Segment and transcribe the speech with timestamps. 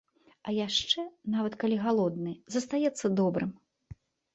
[0.47, 1.05] А яшчэ,
[1.35, 3.59] нават калі галодны, застаецца добрым.